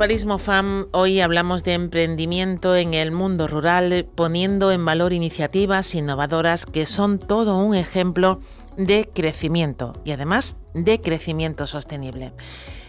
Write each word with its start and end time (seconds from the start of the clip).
Municipalismo 0.00 0.38
FAM 0.38 0.86
hoy 0.92 1.20
hablamos 1.20 1.62
de 1.62 1.74
emprendimiento 1.74 2.74
en 2.74 2.94
el 2.94 3.12
mundo 3.12 3.46
rural, 3.46 4.08
poniendo 4.14 4.72
en 4.72 4.82
valor 4.82 5.12
iniciativas 5.12 5.94
innovadoras 5.94 6.64
que 6.64 6.86
son 6.86 7.18
todo 7.18 7.58
un 7.58 7.74
ejemplo 7.74 8.40
de 8.78 9.10
crecimiento 9.14 10.00
y 10.02 10.12
además 10.12 10.56
de 10.72 11.02
crecimiento 11.02 11.66
sostenible. 11.66 12.32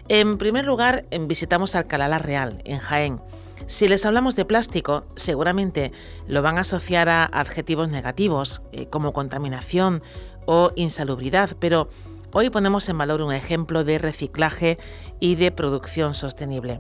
En 0.08 0.38
primer 0.38 0.64
lugar, 0.64 1.06
visitamos 1.28 1.76
Alcalá 1.76 2.08
la 2.08 2.18
Real, 2.18 2.62
en 2.64 2.80
Jaén. 2.80 3.20
Si 3.66 3.90
les 3.90 4.06
hablamos 4.06 4.38
de 4.38 4.46
plástico, 4.46 5.06
seguramente 5.18 5.92
lo 6.28 6.42
van 6.42 6.60
a 6.60 6.62
asociar 6.62 7.10
a 7.10 7.26
adjetivos 7.26 7.90
negativos, 7.90 8.62
eh, 8.72 8.88
como 8.88 9.12
contaminación 9.12 10.02
o 10.46 10.72
insalubridad, 10.78 11.58
pero 11.60 11.90
Hoy 12.34 12.50
ponemos 12.50 12.88
en 12.88 12.98
valor 12.98 13.22
un 13.22 13.34
ejemplo 13.34 13.84
de 13.84 13.98
reciclaje 13.98 14.78
y 15.20 15.36
de 15.36 15.52
producción 15.52 16.14
sostenible. 16.14 16.80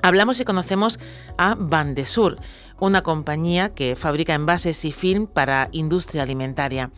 Hablamos 0.00 0.40
y 0.40 0.44
conocemos 0.44 0.98
a 1.36 1.54
Bandesur, 1.54 2.38
una 2.80 3.02
compañía 3.02 3.68
que 3.72 3.94
fabrica 3.94 4.34
envases 4.34 4.84
y 4.84 4.90
film 4.90 5.28
para 5.28 5.68
industria 5.70 6.24
alimentaria. 6.24 6.90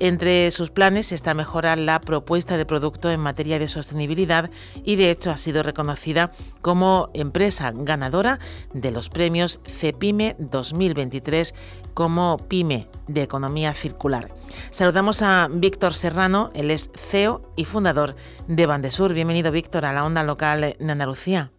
Entre 0.00 0.50
sus 0.50 0.70
planes 0.70 1.12
está 1.12 1.34
mejorar 1.34 1.78
la 1.78 2.00
propuesta 2.00 2.56
de 2.56 2.66
producto 2.66 3.08
en 3.10 3.20
materia 3.20 3.60
de 3.60 3.68
sostenibilidad 3.68 4.50
y 4.82 4.96
de 4.96 5.12
hecho 5.12 5.30
ha 5.30 5.36
sido 5.36 5.62
reconocida 5.62 6.32
como 6.60 7.10
empresa 7.14 7.70
ganadora 7.72 8.40
de 8.72 8.90
los 8.90 9.10
premios 9.10 9.60
CEPIME 9.64 10.34
2023 10.40 11.54
como 11.94 12.38
PYME 12.48 12.88
de 13.06 13.22
Economía 13.22 13.74
Circular. 13.74 14.34
Saludamos 14.70 15.22
a 15.22 15.48
Víctor 15.50 15.94
Serrano, 15.94 16.50
él 16.54 16.72
es 16.72 16.90
CEO 16.96 17.42
y 17.54 17.64
fundador 17.64 18.16
de 18.48 18.66
Bandesur. 18.66 19.14
Bienvenido 19.14 19.52
Víctor 19.52 19.86
a 19.86 19.92
la 19.92 20.04
onda 20.04 20.24
local 20.24 20.74
de 20.76 20.90
Andalucía. 20.90 21.52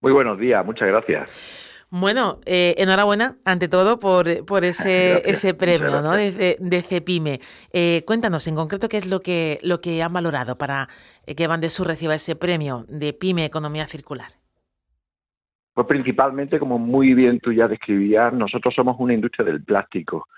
Muy 0.00 0.12
buenos 0.12 0.38
días, 0.38 0.64
muchas 0.64 0.88
gracias. 0.88 1.30
Bueno, 1.90 2.38
eh, 2.46 2.74
enhorabuena 2.78 3.34
ante 3.44 3.68
todo 3.68 3.98
por, 3.98 4.28
ese, 4.64 5.28
ese 5.28 5.54
premio 5.54 6.00
¿no? 6.00 6.12
de, 6.12 6.56
de 6.58 6.82
CEPIME. 6.82 7.40
Eh, 7.72 8.02
cuéntanos 8.06 8.46
en 8.46 8.54
concreto 8.54 8.88
qué 8.88 8.96
es 8.96 9.06
lo 9.06 9.20
que, 9.20 9.58
lo 9.62 9.80
que 9.80 10.02
han 10.02 10.12
valorado 10.12 10.56
para 10.56 10.88
eh, 11.26 11.34
que 11.34 11.46
Bandesur 11.46 11.88
reciba 11.88 12.14
ese 12.14 12.36
premio 12.36 12.84
de 12.88 13.12
PYME 13.12 13.44
Economía 13.44 13.84
Circular. 13.86 14.28
Pues 15.74 15.86
principalmente, 15.86 16.58
como 16.58 16.78
muy 16.78 17.14
bien 17.14 17.40
tú 17.40 17.52
ya 17.52 17.68
describías, 17.68 18.32
nosotros 18.32 18.74
somos 18.74 18.96
una 18.98 19.14
industria 19.14 19.44
del 19.44 19.62
plástico. 19.62 20.28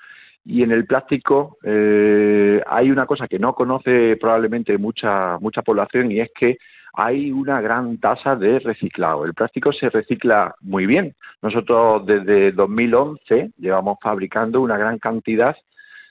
Y 0.44 0.62
en 0.62 0.72
el 0.72 0.86
plástico 0.86 1.56
hay 1.64 2.90
una 2.90 3.06
cosa 3.06 3.28
que 3.28 3.38
no 3.38 3.54
conoce 3.54 4.16
probablemente 4.16 4.76
mucha, 4.76 5.38
mucha 5.38 5.62
población 5.62 6.10
y 6.10 6.20
es 6.20 6.30
que 6.34 6.58
hay 6.92 7.32
una 7.32 7.60
gran 7.60 7.98
tasa 7.98 8.36
de 8.36 8.58
reciclado. 8.58 9.24
El 9.24 9.34
plástico 9.34 9.72
se 9.72 9.88
recicla 9.88 10.54
muy 10.60 10.86
bien. 10.86 11.14
Nosotros 11.40 12.04
desde 12.06 12.52
2011 12.52 13.52
llevamos 13.58 13.98
fabricando 14.02 14.60
una 14.60 14.76
gran 14.76 14.98
cantidad 14.98 15.56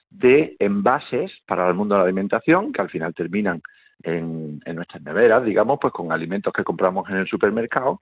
de 0.09 0.56
envases 0.59 1.32
para 1.46 1.68
el 1.68 1.76
mundo 1.76 1.96
de 1.96 2.00
la 2.00 2.06
alimentación 2.06 2.74
que 2.74 2.81
al 2.81 2.90
final 2.90 3.14
terminan 3.14 3.62
en, 4.03 4.59
nuestras 4.74 5.02
neveras, 5.03 5.46
digamos, 5.46 5.78
pues 5.80 5.94
con 5.94 6.12
alimentos 6.12 6.52
que 6.52 6.64
compramos 6.64 7.09
en 7.09 7.18
el 7.18 7.28
supermercado, 7.28 8.02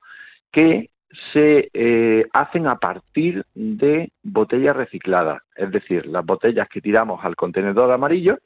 que 0.51 0.89
se 1.33 1.69
eh, 1.73 2.25
hacen 2.33 2.67
a 2.67 2.77
partir 2.77 3.43
de 3.53 4.11
botellas 4.23 4.75
recicladas, 4.75 5.41
es 5.55 5.71
decir, 5.71 6.05
las 6.05 6.25
botellas 6.25 6.69
que 6.69 6.81
tiramos 6.81 7.23
al 7.25 7.35
contenedor 7.35 7.91
amarillo 7.91 8.37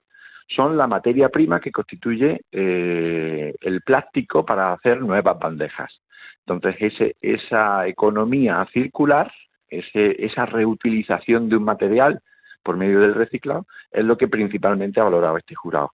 son 0.48 0.78
la 0.78 0.88
materia 0.88 1.30
prima 1.30 1.60
que 1.60 1.72
constituye 1.72 2.42
eh, 2.52 3.54
el 3.62 3.82
plástico 3.82 4.46
para 4.46 4.74
hacer 4.74 5.02
nuevas 5.02 5.38
bandejas. 5.40 6.02
Entonces, 6.46 6.76
ese, 6.80 7.16
esa 7.22 7.88
economía 7.88 8.68
circular, 8.74 9.32
ese, 9.70 10.24
esa 10.24 10.46
reutilización 10.46 11.50
de 11.50 11.56
un 11.56 11.64
material 11.64 12.22
por 12.64 12.78
medio 12.78 13.00
del 13.00 13.16
reciclado, 13.16 13.66
es 13.92 14.04
lo 14.04 14.18
que 14.18 14.28
principalmente 14.28 15.00
ha 15.00 15.06
valorado 15.06 15.38
este 15.38 15.56
jurado. 15.56 15.92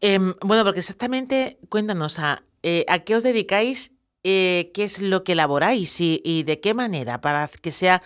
Em, 0.00 0.34
bueno, 0.42 0.64
porque 0.64 0.80
exactamente, 0.80 1.58
cuéntanos, 1.68 2.18
¿a, 2.18 2.42
eh, 2.62 2.84
¿a 2.88 3.00
qué 3.00 3.16
os 3.16 3.22
dedicáis? 3.22 3.92
Eh, 4.24 4.70
¿Qué 4.74 4.84
es 4.84 5.00
lo 5.00 5.24
que 5.24 5.32
elaboráis 5.32 6.00
y, 6.00 6.42
de 6.42 6.60
qué 6.60 6.74
manera 6.74 7.20
para 7.20 7.48
que 7.62 7.72
sea 7.72 8.02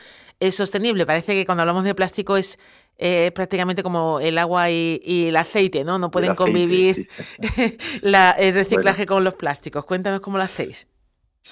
sostenible? 0.50 1.06
Parece 1.06 1.34
que 1.34 1.44
cuando 1.44 1.62
hablamos 1.62 1.84
de 1.84 1.94
plástico 1.94 2.36
es 2.36 2.58
es 3.02 3.32
prácticamente 3.32 3.82
como 3.82 4.20
el 4.20 4.38
agua 4.38 4.70
y, 4.70 5.26
el 5.28 5.36
aceite, 5.36 5.84
¿no? 5.84 5.98
No 5.98 6.10
pueden 6.10 6.34
convivir 6.36 7.08
el 8.02 8.54
reciclaje 8.54 9.06
con 9.06 9.24
los 9.24 9.34
plásticos. 9.34 9.84
Cuéntanos 9.84 10.20
cómo 10.20 10.38
lo 10.38 10.44
hacéis. 10.44 10.86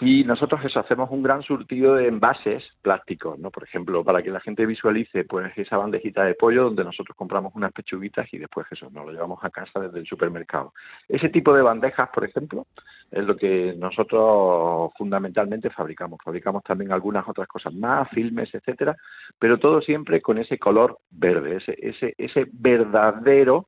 Sí, 0.00 0.24
nosotros 0.24 0.64
eso 0.64 0.80
hacemos 0.80 1.10
un 1.10 1.22
gran 1.22 1.42
surtido 1.42 1.94
de 1.96 2.08
envases 2.08 2.64
plásticos, 2.80 3.38
¿no? 3.38 3.50
Por 3.50 3.64
ejemplo, 3.64 4.02
para 4.02 4.22
que 4.22 4.30
la 4.30 4.40
gente 4.40 4.64
visualice, 4.64 5.24
pues 5.24 5.52
esa 5.56 5.76
bandejita 5.76 6.24
de 6.24 6.34
pollo 6.34 6.64
donde 6.64 6.84
nosotros 6.84 7.14
compramos 7.14 7.52
unas 7.54 7.70
pechuguitas 7.70 8.26
y 8.32 8.38
después 8.38 8.66
eso 8.70 8.88
nos 8.90 9.04
lo 9.04 9.12
llevamos 9.12 9.44
a 9.44 9.50
casa 9.50 9.78
desde 9.78 9.98
el 9.98 10.06
supermercado. 10.06 10.72
Ese 11.06 11.28
tipo 11.28 11.52
de 11.52 11.60
bandejas, 11.60 12.08
por 12.14 12.24
ejemplo, 12.24 12.66
es 13.10 13.22
lo 13.26 13.36
que 13.36 13.74
nosotros 13.76 14.90
fundamentalmente 14.96 15.68
fabricamos. 15.68 16.18
Fabricamos 16.24 16.64
también 16.64 16.92
algunas 16.92 17.28
otras 17.28 17.46
cosas 17.46 17.74
más, 17.74 18.08
filmes, 18.08 18.54
etcétera, 18.54 18.96
pero 19.38 19.58
todo 19.58 19.82
siempre 19.82 20.22
con 20.22 20.38
ese 20.38 20.58
color 20.58 20.98
verde, 21.10 21.56
ese 21.56 21.76
ese 21.78 22.14
ese 22.16 22.46
verdadero 22.50 23.66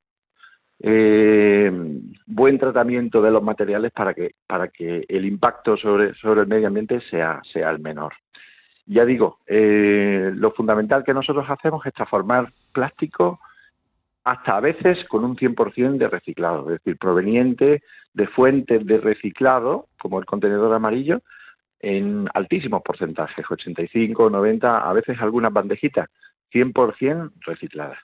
eh, 0.84 1.70
buen 2.26 2.58
tratamiento 2.58 3.22
de 3.22 3.30
los 3.30 3.42
materiales 3.42 3.92
para 3.92 4.12
que, 4.14 4.34
para 4.46 4.68
que 4.68 5.04
el 5.08 5.24
impacto 5.24 5.76
sobre, 5.76 6.14
sobre 6.14 6.40
el 6.40 6.48
medio 6.48 6.66
ambiente 6.66 7.00
sea, 7.08 7.40
sea 7.52 7.70
el 7.70 7.78
menor. 7.78 8.12
Ya 8.86 9.04
digo, 9.04 9.38
eh, 9.46 10.32
lo 10.34 10.50
fundamental 10.50 11.04
que 11.04 11.14
nosotros 11.14 11.46
hacemos 11.48 11.86
es 11.86 11.94
transformar 11.94 12.52
plástico 12.72 13.38
hasta 14.24 14.56
a 14.56 14.60
veces 14.60 15.04
con 15.08 15.24
un 15.24 15.36
100% 15.36 15.98
de 15.98 16.08
reciclado, 16.08 16.62
es 16.62 16.82
decir, 16.82 16.98
proveniente 16.98 17.82
de 18.12 18.26
fuentes 18.26 18.84
de 18.84 18.98
reciclado, 18.98 19.86
como 20.00 20.18
el 20.18 20.26
contenedor 20.26 20.74
amarillo, 20.74 21.22
en 21.78 22.28
altísimos 22.34 22.82
porcentajes, 22.82 23.44
85, 23.48 24.30
90, 24.30 24.78
a 24.78 24.92
veces 24.92 25.20
algunas 25.20 25.52
bandejitas, 25.52 26.08
100% 26.52 27.32
recicladas. 27.40 27.98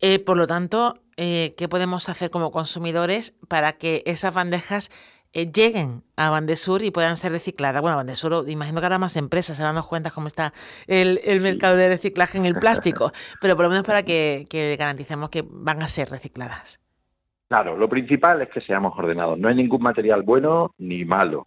Eh, 0.00 0.18
por 0.18 0.36
lo 0.36 0.46
tanto, 0.46 1.00
eh, 1.16 1.54
¿qué 1.56 1.68
podemos 1.68 2.08
hacer 2.08 2.30
como 2.30 2.50
consumidores 2.50 3.38
para 3.48 3.72
que 3.72 4.02
esas 4.06 4.34
bandejas 4.34 4.90
eh, 5.32 5.50
lleguen 5.50 6.02
a 6.16 6.30
Bandesur 6.30 6.82
y 6.82 6.90
puedan 6.90 7.16
ser 7.16 7.32
recicladas? 7.32 7.80
Bueno, 7.82 7.96
Bandesur, 7.96 8.48
imagino 8.48 8.80
que 8.80 8.86
habrá 8.86 8.98
más 8.98 9.16
empresas, 9.16 9.56
se 9.56 9.62
dan 9.62 9.80
cuenta 9.82 10.10
cómo 10.10 10.26
está 10.26 10.52
el, 10.86 11.40
mercado 11.40 11.76
de 11.76 11.88
reciclaje 11.88 12.38
en 12.38 12.46
el 12.46 12.54
plástico, 12.54 13.12
pero 13.40 13.56
por 13.56 13.64
lo 13.64 13.70
menos 13.70 13.84
para 13.84 14.02
que, 14.02 14.46
que 14.50 14.76
garanticemos 14.78 15.30
que 15.30 15.42
van 15.48 15.82
a 15.82 15.88
ser 15.88 16.08
recicladas. 16.08 16.80
Claro, 17.48 17.76
lo 17.76 17.88
principal 17.88 18.42
es 18.42 18.48
que 18.48 18.60
seamos 18.60 18.92
ordenados. 18.98 19.38
No 19.38 19.48
hay 19.48 19.54
ningún 19.54 19.82
material 19.82 20.22
bueno 20.22 20.74
ni 20.78 21.04
malo. 21.04 21.46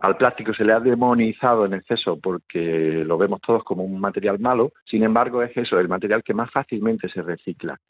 Al 0.00 0.16
plástico 0.16 0.54
se 0.54 0.64
le 0.64 0.72
ha 0.72 0.80
demonizado 0.80 1.64
en 1.64 1.74
exceso 1.74 2.18
porque 2.20 3.02
lo 3.04 3.18
vemos 3.18 3.40
todos 3.40 3.64
como 3.64 3.82
un 3.84 4.00
material 4.00 4.38
malo, 4.38 4.72
sin 4.84 5.02
embargo 5.02 5.42
es 5.42 5.56
eso, 5.56 5.78
el 5.78 5.88
material 5.88 6.22
que 6.22 6.34
más 6.34 6.50
fácilmente 6.52 7.08
se 7.08 7.22
recicla. 7.22 7.80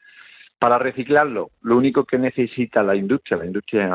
Para 0.59 0.77
reciclarlo, 0.77 1.51
lo 1.61 1.77
único 1.77 2.03
que 2.03 2.17
necesita 2.17 2.83
la 2.83 2.93
industria, 2.93 3.37
la 3.37 3.45
industria 3.45 3.87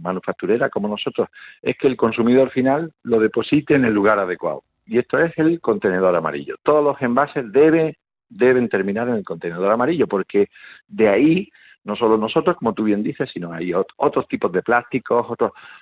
manufacturera 0.00 0.70
como 0.70 0.88
nosotros, 0.88 1.28
es 1.60 1.76
que 1.76 1.86
el 1.86 1.98
consumidor 1.98 2.50
final 2.50 2.92
lo 3.02 3.20
deposite 3.20 3.74
en 3.74 3.84
el 3.84 3.92
lugar 3.92 4.18
adecuado. 4.18 4.64
Y 4.86 4.98
esto 4.98 5.18
es 5.18 5.36
el 5.36 5.60
contenedor 5.60 6.16
amarillo. 6.16 6.56
Todos 6.62 6.82
los 6.82 7.00
envases 7.02 7.44
deben 7.52 8.68
terminar 8.70 9.08
en 9.08 9.16
el 9.16 9.24
contenedor 9.24 9.70
amarillo 9.70 10.08
porque 10.08 10.48
de 10.88 11.08
ahí 11.10 11.48
no 11.84 11.96
solo 11.96 12.16
nosotros, 12.16 12.56
como 12.56 12.72
tú 12.72 12.84
bien 12.84 13.02
dices, 13.02 13.30
sino 13.30 13.52
hay 13.52 13.72
otros 13.74 14.28
tipos 14.28 14.52
de 14.52 14.62
plásticos, 14.62 15.26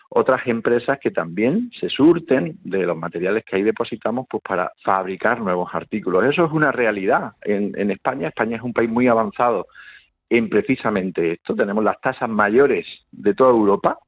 otras 0.09 0.47
empresas 0.47 0.99
que 0.99 1.11
también 1.11 1.71
se 1.79 1.89
surten 1.89 2.59
de 2.65 2.87
los 2.87 2.97
materiales 2.97 3.45
que 3.45 3.56
ahí 3.56 3.63
depositamos 3.63 4.27
pues 4.29 4.43
para 4.43 4.73
fabricar 4.83 5.41
nuevos 5.41 5.69
artículos. 5.73 6.25
Eso 6.25 6.47
es 6.47 6.53
una 6.53 6.73
realidad. 6.73 7.35
En, 7.43 7.79
en 7.79 7.91
España, 7.91 8.29
España 8.29 8.56
es 8.56 8.63
un 8.63 8.73
país 8.73 8.91
muy 8.91 9.09
avanzado 9.09 9.67
en 10.31 10.49
precisamente 10.49 11.32
esto. 11.32 11.55
Tenemos 11.55 11.85
las 11.85 12.00
tasas 12.00 12.29
mayores 12.29 12.87
de 13.11 13.35
toda 13.35 13.50
Europa 13.50 13.99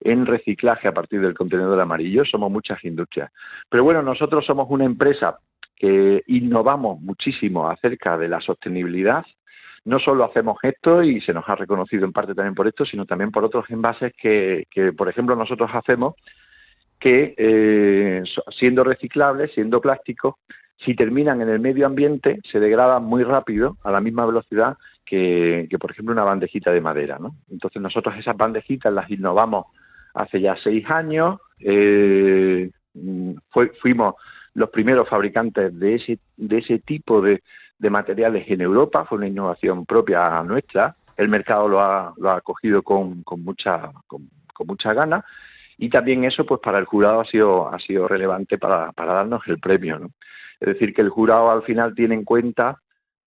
en 0.00 0.26
reciclaje 0.26 0.88
a 0.88 0.92
partir 0.92 1.20
del 1.20 1.34
contenedor 1.34 1.80
amarillo, 1.80 2.24
somos 2.24 2.50
muchas 2.50 2.84
industrias. 2.84 3.30
Pero 3.68 3.84
bueno, 3.84 4.02
nosotros 4.02 4.44
somos 4.44 4.66
una 4.68 4.84
empresa 4.84 5.38
que 5.76 6.22
innovamos 6.26 7.00
muchísimo 7.00 7.68
acerca 7.68 8.18
de 8.18 8.28
la 8.28 8.40
sostenibilidad. 8.40 9.24
No 9.84 10.00
solo 10.00 10.24
hacemos 10.24 10.58
esto 10.62 11.02
y 11.04 11.20
se 11.20 11.32
nos 11.32 11.48
ha 11.48 11.54
reconocido 11.54 12.04
en 12.04 12.12
parte 12.12 12.34
también 12.34 12.54
por 12.54 12.66
esto, 12.66 12.84
sino 12.84 13.06
también 13.06 13.30
por 13.30 13.44
otros 13.44 13.64
envases 13.70 14.12
que, 14.16 14.66
que 14.70 14.92
por 14.92 15.08
ejemplo, 15.08 15.36
nosotros 15.36 15.70
hacemos 15.72 16.14
que, 16.98 17.34
eh, 17.36 18.22
siendo 18.56 18.84
reciclables, 18.84 19.52
siendo 19.54 19.80
plásticos, 19.80 20.36
si 20.84 20.94
terminan 20.94 21.40
en 21.40 21.48
el 21.48 21.60
medio 21.60 21.86
ambiente, 21.86 22.40
se 22.50 22.60
degradan 22.60 23.04
muy 23.04 23.24
rápido, 23.24 23.76
a 23.82 23.90
la 23.90 24.00
misma 24.00 24.26
velocidad 24.26 24.76
que, 25.04 25.68
por 25.80 25.90
ejemplo, 25.90 26.12
una 26.12 26.24
bandejita 26.24 26.72
de 26.72 26.80
madera. 26.80 27.18
¿no? 27.18 27.36
Entonces, 27.50 27.80
nosotros 27.82 28.16
esas 28.16 28.36
bandejitas 28.36 28.92
las 28.92 29.10
innovamos 29.10 29.66
hace 30.14 30.40
ya 30.40 30.56
seis 30.62 30.88
años. 30.90 31.40
Eh, 31.60 32.70
fuimos 33.80 34.14
los 34.54 34.70
primeros 34.70 35.08
fabricantes 35.08 35.78
de 35.78 35.94
ese, 35.96 36.18
de 36.36 36.58
ese 36.58 36.78
tipo 36.78 37.20
de, 37.20 37.42
materiales 37.78 38.44
en 38.48 38.60
Europa. 38.60 39.04
Fue 39.04 39.18
una 39.18 39.28
innovación 39.28 39.84
propia 39.84 40.42
nuestra. 40.44 40.94
El 41.16 41.28
mercado 41.28 41.68
lo 41.68 41.80
ha, 41.80 42.14
lo 42.16 42.30
ha 42.30 42.36
acogido 42.36 42.82
con, 42.82 43.22
con 43.22 43.42
mucha, 43.42 43.90
con, 44.06 44.30
con 44.54 44.66
mucha 44.66 44.94
gana 44.94 45.24
y 45.78 45.88
también 45.88 46.24
eso 46.24 46.44
pues 46.46 46.60
para 46.60 46.78
el 46.78 46.84
jurado 46.84 47.20
ha 47.20 47.24
sido 47.24 47.72
ha 47.72 47.78
sido 47.80 48.06
relevante 48.06 48.58
para, 48.58 48.92
para 48.92 49.14
darnos 49.14 49.42
el 49.46 49.58
premio 49.58 49.98
¿no? 49.98 50.10
es 50.60 50.68
decir 50.68 50.94
que 50.94 51.00
el 51.00 51.08
jurado 51.08 51.50
al 51.50 51.62
final 51.62 51.94
tiene 51.94 52.14
en 52.14 52.24
cuenta 52.24 52.81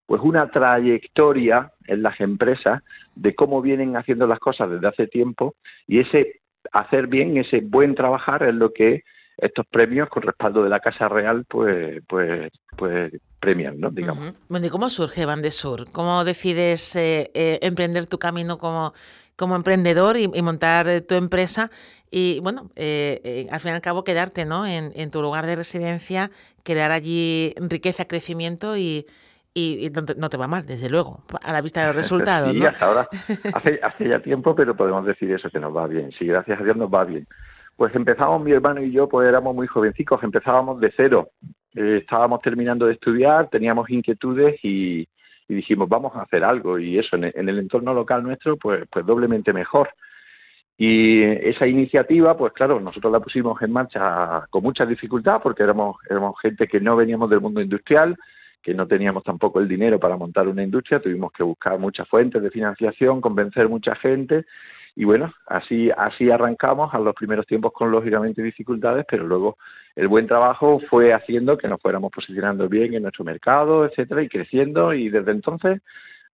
pues 0.05 0.21
una 0.23 0.49
trayectoria 0.49 1.71
en 1.87 2.03
las 2.03 2.19
empresas 2.19 2.81
de 3.15 3.35
cómo 3.35 3.61
vienen 3.61 3.97
haciendo 3.97 4.27
las 4.27 4.39
cosas 4.39 4.69
desde 4.69 4.87
hace 4.87 5.07
tiempo 5.07 5.55
y 5.87 5.99
ese 5.99 6.41
hacer 6.71 7.07
bien 7.07 7.37
ese 7.37 7.61
buen 7.61 7.95
trabajar 7.95 8.43
es 8.43 8.53
lo 8.55 8.73
que 8.73 9.03
estos 9.37 9.65
premios 9.67 10.09
con 10.09 10.23
respaldo 10.23 10.63
de 10.63 10.69
la 10.69 10.79
Casa 10.79 11.07
Real 11.07 11.45
pues 11.47 12.01
pues 12.07 12.51
pues 12.77 13.11
premian, 13.39 13.79
¿no? 13.79 13.91
Digamos. 13.91 14.33
Bueno, 14.47 14.65
¿y 14.65 14.69
cómo 14.69 14.89
surge 14.89 15.25
Sur? 15.51 15.91
¿Cómo 15.91 16.23
decides 16.23 16.95
eh, 16.95 17.29
eh, 17.33 17.59
emprender 17.61 18.07
tu 18.07 18.17
camino 18.17 18.57
como 18.57 18.93
como 19.35 19.55
emprendedor 19.55 20.17
y, 20.17 20.27
montar 20.41 20.87
eh, 20.87 21.01
tu 21.01 21.15
empresa 21.15 21.71
y 22.09 22.39
bueno, 22.41 22.71
eh, 22.75 23.19
eh, 23.23 23.47
al 23.51 23.59
fin 23.59 23.71
y 23.71 23.75
al 23.75 23.81
cabo 23.81 24.03
quedarte 24.03 24.45
¿no? 24.45 24.65
En, 24.65 25.11
tu 25.11 25.21
lugar 25.21 25.45
de 25.45 25.57
residencia, 25.57 26.31
crear 26.63 26.91
allí 26.91 27.53
riqueza, 27.57 28.05
crecimiento 28.05 28.77
y, 28.77 29.05
y, 29.57 29.89
no, 30.17 30.29
te, 30.29 30.37
va 30.37 30.47
mal, 30.47 30.65
desde 30.65 30.89
luego, 30.89 31.23
a 31.41 31.53
la 31.53 31.61
vista 31.61 31.81
de 31.81 31.87
los 31.87 31.95
resultados. 32.03 32.51
sí, 32.51 32.63
hasta 32.63 32.85
ahora 32.85 33.07
hace, 33.53 33.79
hace 33.81 34.09
ya 34.09 34.19
tiempo, 34.19 34.53
pero 34.53 34.75
podemos 34.75 35.05
decir 35.05 35.31
eso, 35.31 35.49
que 35.49 35.59
nos 35.59 35.75
va 35.75 35.87
bien. 35.87 36.11
Sí, 36.11 36.25
gracias 36.25 36.59
a 36.59 36.63
Dios 36.63 36.75
nos 36.75 36.93
va 36.93 37.05
bien. 37.05 37.25
Pues 37.75 37.95
empezamos 37.95 38.43
mi 38.43 38.51
hermano 38.51 38.81
y 38.81 38.91
yo, 38.91 39.09
pues 39.09 39.27
éramos 39.27 39.55
muy 39.55 39.67
jovencicos, 39.67 40.21
empezábamos 40.23 40.79
de 40.79 40.93
cero. 40.95 41.29
estábamos 41.73 42.41
terminando 42.41 42.85
de 42.85 42.93
estudiar, 42.93 43.49
teníamos 43.49 43.89
inquietudes 43.89 44.59
y, 44.63 45.07
y 45.47 45.53
dijimos, 45.53 45.87
vamos 45.87 46.15
a 46.15 46.23
hacer 46.23 46.43
algo 46.43 46.79
y 46.79 46.97
eso 46.97 47.15
en 47.15 47.23
el, 47.23 47.59
entorno 47.59 47.93
local 47.93 48.23
nuestro, 48.23 48.57
pues, 48.57 48.83
pues 48.91 49.05
doblemente 49.05 49.53
mejor. 49.53 49.89
Y 50.77 51.23
esa 51.23 51.67
iniciativa, 51.67 52.35
pues 52.35 52.51
claro, 52.51 52.79
nosotros 52.79 53.11
la 53.11 53.21
pusimos 53.21 53.61
en 53.61 53.71
marcha 53.71 54.45
con 54.49 54.63
mucha 54.63 54.85
dificultad 54.85 55.41
porque 55.41 55.63
éramos, 55.63 55.97
éramos 56.09 56.35
gente 56.41 56.67
que 56.67 56.81
no 56.81 56.95
veníamos 56.95 57.29
del 57.29 57.39
mundo 57.39 57.61
industrial, 57.61 58.17
que 58.65 58.73
no 58.73 58.87
teníamos 58.87 59.23
tampoco 59.23 59.59
el 59.59 59.67
dinero 59.67 59.99
para 59.99 60.17
montar 60.17 60.47
una 60.47 60.63
industria, 60.63 60.99
tuvimos 60.99 61.31
que 61.31 61.43
buscar 61.43 61.77
muchas 61.77 62.07
fuentes 62.09 62.41
de 62.41 62.49
financiación, 62.49 63.21
convencer 63.21 63.69
mucha 63.69 63.93
gente 63.93 64.43
y 64.95 65.03
bueno, 65.05 65.31
así, 65.45 65.91
así 65.95 66.31
arrancamos 66.31 66.91
a 66.91 66.97
los 66.97 67.13
primeros 67.13 67.45
tiempos 67.45 67.73
con 67.73 67.91
lógicamente 67.91 68.41
dificultades, 68.41 69.05
pero 69.07 69.27
luego 69.27 69.59
el 69.95 70.07
buen 70.07 70.25
trabajo 70.25 70.81
fue 70.89 71.13
haciendo 71.13 71.59
que 71.59 71.67
nos 71.67 71.79
fuéramos 71.79 72.11
posicionando 72.11 72.67
bien 72.67 72.95
en 72.95 73.03
nuestro 73.03 73.23
mercado, 73.23 73.85
etcétera, 73.85 74.23
y 74.23 74.29
creciendo, 74.29 74.95
y 74.95 75.09
desde 75.09 75.29
entonces 75.29 75.83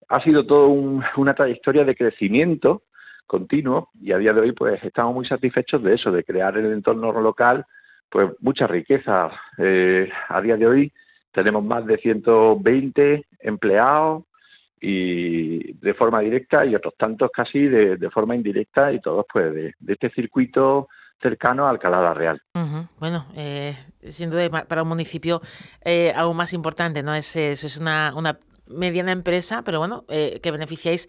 ha 0.08 0.22
sido 0.22 0.46
todo 0.46 0.70
una 1.18 1.34
trayectoria 1.34 1.84
de 1.84 1.98
crecimiento 1.98 2.84
continuo, 3.28 3.90
y 4.02 4.14
a 4.14 4.18
día 4.18 4.32
de 4.32 4.40
hoy 4.40 4.52
pues 4.54 4.82
estamos 4.86 5.14
muy 5.14 5.26
satisfechos 5.26 5.84
de 5.84 5.96
eso, 5.96 6.14
de 6.14 6.24
crear 6.24 6.58
en 6.58 6.66
el 6.66 6.72
entorno 6.72 7.12
local 7.20 7.66
pues 8.10 8.30
mucha 8.40 8.68
riqueza. 8.68 9.32
Eh, 9.58 10.10
a 10.30 10.40
día 10.40 10.56
de 10.56 10.68
hoy 10.68 10.94
tenemos 11.32 11.64
más 11.64 11.86
de 11.86 11.98
120 11.98 13.26
empleados, 13.40 14.24
y 14.82 15.74
de 15.74 15.94
forma 15.94 16.22
directa 16.22 16.66
y 16.66 16.74
otros 16.74 16.96
tantos 16.98 17.30
casi 17.32 17.68
de, 17.68 18.10
forma 18.10 18.36
indirecta 18.36 18.92
y 18.92 19.00
todos 19.00 19.26
pues 19.32 19.54
de, 19.54 19.76
este 19.88 20.10
circuito 20.10 20.90
cercano 21.22 21.68
a 21.68 21.70
Alcalá 21.70 22.02
la 22.02 22.14
Real. 22.16 22.42
Bueno, 23.00 23.28
eh, 23.36 23.78
siendo 24.10 24.38
para 24.68 24.82
un 24.82 24.90
municipio 24.90 25.40
eh, 25.86 26.12
aún 26.16 26.36
más 26.36 26.52
importante, 26.54 27.04
¿no? 27.04 27.14
Es, 27.14 27.36
es 27.36 27.78
una, 27.78 28.12
una 28.16 28.40
mediana 28.66 29.12
empresa, 29.12 29.64
pero 29.64 29.78
bueno, 29.78 30.04
eh, 30.10 30.40
que 30.42 30.50
beneficiáis 30.50 31.08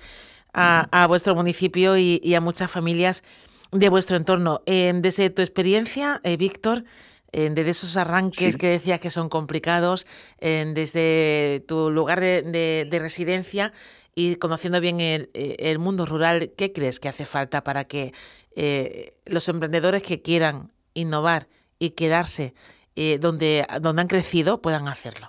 a, 0.52 1.06
vuestro 1.08 1.34
municipio 1.34 1.96
y, 1.96 2.34
a 2.34 2.42
muchas 2.42 2.70
familias 2.70 3.24
de 3.70 3.88
vuestro 3.88 4.18
entorno. 4.18 4.60
desde 4.66 5.30
tu 5.30 5.40
experiencia, 5.40 6.20
Víctor, 6.38 6.84
desde 7.32 7.70
esos 7.70 7.96
arranques 7.96 8.56
que 8.56 8.68
decías 8.68 9.00
que 9.00 9.10
son 9.10 9.28
complicados, 9.28 10.06
desde 10.40 11.64
tu 11.66 11.90
lugar 11.90 12.20
de, 12.20 12.98
residencia 13.00 13.72
y 14.14 14.36
conociendo 14.36 14.80
bien 14.80 15.00
el, 15.00 15.30
eh, 15.34 15.56
el, 15.58 15.78
mundo 15.78 16.06
rural, 16.06 16.50
¿qué 16.56 16.72
crees 16.72 17.00
que 17.00 17.08
hace 17.08 17.24
falta 17.24 17.64
para 17.64 17.84
que 17.84 18.12
eh, 18.56 19.12
los 19.26 19.48
emprendedores 19.48 20.02
que 20.02 20.20
quieran 20.20 20.70
innovar 20.94 21.46
y 21.78 21.90
quedarse 21.90 22.54
eh, 22.94 23.18
donde, 23.18 23.64
donde 23.80 24.02
han 24.02 24.08
crecido 24.08 24.60
puedan 24.60 24.88
hacerlo? 24.88 25.28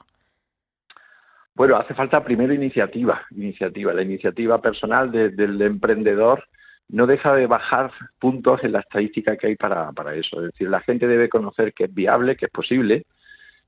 Bueno, 1.55 1.77
hace 1.77 1.93
falta 1.93 2.23
primero 2.23 2.53
iniciativa, 2.53 3.21
iniciativa, 3.31 3.93
la 3.93 4.01
iniciativa 4.01 4.59
personal 4.59 5.11
del 5.11 5.61
emprendedor 5.61 6.43
no 6.89 7.07
deja 7.07 7.33
de 7.35 7.47
bajar 7.47 7.91
puntos 8.19 8.63
en 8.63 8.73
la 8.73 8.79
estadística 8.79 9.35
que 9.37 9.47
hay 9.47 9.55
para, 9.55 9.91
para 9.91 10.15
eso. 10.15 10.39
Es 10.39 10.51
decir, 10.51 10.69
la 10.69 10.81
gente 10.81 11.07
debe 11.07 11.29
conocer 11.29 11.73
que 11.73 11.85
es 11.85 11.93
viable, 11.93 12.35
que 12.35 12.45
es 12.45 12.51
posible, 12.51 13.05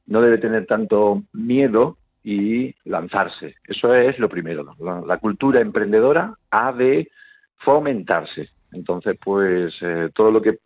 no 0.07 0.21
debe 0.21 0.37
tener 0.37 0.65
tanto 0.65 1.23
miedo 1.33 1.97
y 2.23 2.75
lanzarse. 2.85 3.55
Eso 3.67 3.93
es 3.93 4.17
lo 4.19 4.29
primero. 4.29 4.75
La, 5.05 5.17
cultura 5.17 5.59
emprendedora 5.61 6.33
ha 6.49 6.73
de 6.73 7.09
fomentarse. 7.57 8.49
Entonces, 8.71 9.15
pues 9.23 9.73
eh, 9.81 10.09
todo 10.13 10.31
lo 10.31 10.41
que 10.41 10.59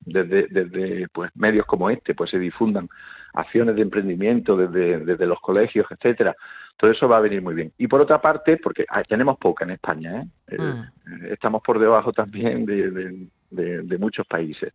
desde, 0.00 0.48
desde 0.48 1.08
pues, 1.08 1.30
medios 1.34 1.66
como 1.66 1.90
este 1.90 2.14
pues 2.14 2.30
se 2.30 2.38
difundan 2.38 2.88
acciones 3.34 3.76
de 3.76 3.82
emprendimiento 3.82 4.56
desde, 4.56 4.98
desde 5.04 5.26
los 5.26 5.38
colegios, 5.40 5.86
etcétera, 5.90 6.34
todo 6.76 6.90
eso 6.90 7.08
va 7.08 7.18
a 7.18 7.20
venir 7.20 7.42
muy 7.42 7.54
bien. 7.54 7.72
Y 7.78 7.86
por 7.86 8.00
otra 8.00 8.20
parte, 8.20 8.56
porque 8.56 8.84
ah, 8.88 9.02
tenemos 9.04 9.38
poca 9.38 9.64
en 9.64 9.70
España, 9.70 10.22
¿eh? 10.22 10.26
Eh, 10.48 10.58
mm. 10.58 11.26
estamos 11.32 11.62
por 11.62 11.78
debajo 11.78 12.12
también 12.12 12.66
de, 12.66 13.98
muchos 13.98 14.26
países. 14.26 14.72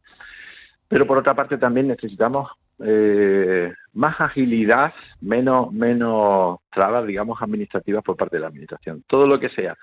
Pero 0.87 1.05
por 1.05 1.17
otra 1.17 1.35
parte 1.35 1.57
también 1.57 1.87
necesitamos 1.87 2.49
eh, 2.79 3.73
más 3.93 4.21
agilidad, 4.21 4.93
menos, 5.19 5.73
menos 5.73 6.59
trabas, 6.71 7.05
digamos, 7.05 7.41
administrativas 7.41 8.03
por 8.03 8.15
parte 8.15 8.37
de 8.37 8.41
la 8.41 8.47
administración. 8.47 9.03
Todo 9.05 9.27
lo 9.27 9.39
que 9.39 9.49
sea 9.49 9.75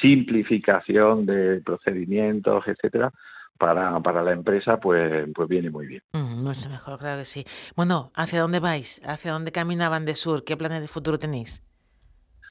simplificación 0.00 1.26
de 1.26 1.60
procedimientos, 1.60 2.66
etcétera, 2.66 3.12
para, 3.58 3.98
para 4.00 4.22
la 4.22 4.32
empresa, 4.32 4.78
pues, 4.78 5.26
pues 5.34 5.48
viene 5.48 5.68
muy 5.70 5.86
bien. 5.86 6.02
Mm, 6.12 6.42
mucho 6.44 6.68
mejor, 6.70 6.98
claro 6.98 7.18
que 7.18 7.24
sí. 7.24 7.44
Bueno, 7.76 8.10
¿hacia 8.14 8.40
dónde 8.40 8.60
vais? 8.60 9.02
¿Hacia 9.04 9.32
dónde 9.32 9.52
caminaban 9.52 10.06
de 10.06 10.14
sur? 10.14 10.44
¿Qué 10.44 10.56
planes 10.56 10.80
de 10.80 10.88
futuro 10.88 11.18
tenéis? 11.18 11.62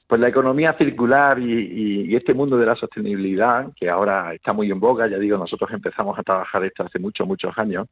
Pues 0.06 0.20
la 0.20 0.28
economía 0.28 0.74
circular 0.78 1.38
y, 1.38 2.14
este 2.16 2.32
mundo 2.32 2.56
de 2.56 2.64
la 2.64 2.76
sostenibilidad, 2.76 3.66
que 3.78 3.90
ahora 3.90 4.32
está 4.32 4.52
muy 4.52 4.70
en 4.70 4.80
boga, 4.80 5.06
ya 5.06 5.18
digo, 5.18 5.36
nosotros 5.36 5.70
empezamos 5.70 6.18
a 6.18 6.22
trabajar 6.22 6.64
esto 6.64 6.84
hace 6.84 6.98
muchos, 6.98 7.26
muchos 7.26 7.56
años, 7.58 7.88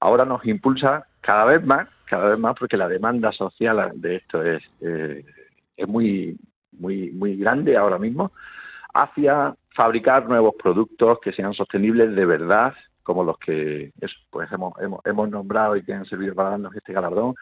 ahora 0.00 0.24
nos 0.24 0.44
impulsa 0.46 1.06
cada 1.20 1.44
vez 1.44 1.64
más, 1.64 1.86
cada 2.06 2.30
vez 2.30 2.38
más, 2.38 2.54
porque 2.58 2.78
la 2.78 2.88
demanda 2.88 3.30
social 3.32 3.92
de 3.94 4.16
esto 4.16 4.42
es, 4.42 4.62
eh, 4.80 5.22
es 5.76 5.86
muy, 5.86 6.38
muy, 6.72 7.10
muy 7.10 7.36
grande 7.36 7.76
ahora 7.76 7.98
mismo, 7.98 8.32
hacia 8.94 9.54
fabricar 9.74 10.28
nuevos 10.28 10.54
productos 10.60 11.18
que 11.20 11.32
sean 11.32 11.54
sostenibles 11.54 12.14
de 12.14 12.26
verdad, 12.26 12.74
como 13.02 13.24
los 13.24 13.38
que 13.38 13.92
pues 14.30 14.50
hemos, 14.52 14.74
hemos, 14.80 15.00
hemos 15.04 15.30
nombrado 15.30 15.76
y 15.76 15.82
que 15.82 15.94
han 15.94 16.06
servido 16.06 16.34
para 16.34 16.50
darnos 16.50 16.74
este 16.74 16.92
galardón, 16.92 17.34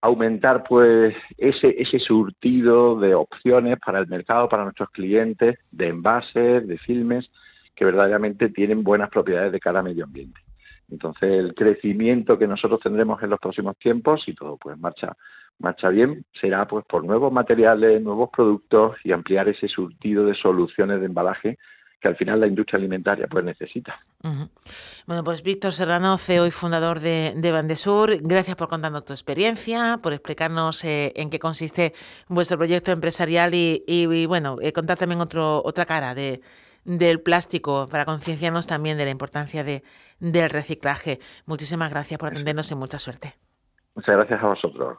aumentar 0.00 0.64
pues 0.64 1.14
ese, 1.36 1.74
ese 1.78 1.98
surtido 1.98 2.98
de 2.98 3.14
opciones 3.14 3.78
para 3.84 3.98
el 3.98 4.06
mercado, 4.06 4.48
para 4.48 4.64
nuestros 4.64 4.90
clientes, 4.90 5.58
de 5.70 5.88
envases, 5.88 6.66
de 6.66 6.78
filmes, 6.78 7.30
que 7.74 7.84
verdaderamente 7.84 8.48
tienen 8.48 8.82
buenas 8.82 9.10
propiedades 9.10 9.52
de 9.52 9.60
cara 9.60 9.80
al 9.80 9.86
medio 9.86 10.04
ambiente. 10.04 10.40
Entonces 10.90 11.30
el 11.30 11.54
crecimiento 11.54 12.38
que 12.38 12.46
nosotros 12.46 12.80
tendremos 12.80 13.22
en 13.22 13.30
los 13.30 13.38
próximos 13.38 13.76
tiempos, 13.78 14.22
si 14.24 14.34
todo 14.34 14.56
pues 14.56 14.78
marcha, 14.78 15.16
marcha 15.60 15.88
bien, 15.88 16.24
será 16.40 16.66
pues 16.66 16.84
por 16.86 17.04
nuevos 17.04 17.32
materiales, 17.32 18.02
nuevos 18.02 18.30
productos 18.30 18.96
y 19.04 19.12
ampliar 19.12 19.48
ese 19.48 19.68
surtido 19.68 20.24
de 20.24 20.34
soluciones 20.34 21.00
de 21.00 21.06
embalaje 21.06 21.58
que 22.00 22.08
al 22.08 22.16
final 22.16 22.40
la 22.40 22.46
industria 22.46 22.78
alimentaria 22.78 23.26
pues 23.28 23.44
necesita. 23.44 24.00
Bueno, 25.06 25.22
pues 25.22 25.42
Víctor 25.42 25.72
Serrano, 25.72 26.16
CEO 26.16 26.46
y 26.46 26.50
fundador 26.50 27.00
de, 27.00 27.34
de 27.36 27.52
Bandesur, 27.52 28.16
gracias 28.22 28.56
por 28.56 28.68
contarnos 28.68 29.04
tu 29.04 29.12
experiencia, 29.12 29.98
por 30.02 30.14
explicarnos 30.14 30.82
eh, 30.84 31.12
en 31.16 31.28
qué 31.28 31.38
consiste 31.38 31.92
vuestro 32.28 32.56
proyecto 32.56 32.90
empresarial 32.90 33.52
y, 33.52 34.26
bueno, 34.26 34.56
eh, 34.62 34.72
contar 34.72 34.96
también 34.96 35.20
otro, 35.20 35.62
otra 35.62 35.84
cara 35.84 36.14
de, 36.14 36.40
del 36.84 37.20
plástico 37.20 37.86
para 37.90 38.06
concienciarnos 38.06 38.66
también 38.66 38.96
de 38.96 39.04
la 39.04 39.10
importancia 39.10 39.62
de, 39.62 39.82
del 40.20 40.48
reciclaje. 40.48 41.18
Muchísimas 41.44 41.90
gracias 41.90 42.18
por 42.18 42.30
atendernos 42.30 42.70
y 42.70 42.74
mucha 42.76 42.98
suerte. 42.98 43.34
Muchas 43.94 44.16
gracias 44.16 44.42
a 44.42 44.46
vosotros. 44.46 44.98